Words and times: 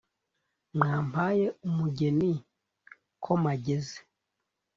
mwampaye 0.75 1.45
umugeni.ko 1.67 3.31
mageze 3.43 3.97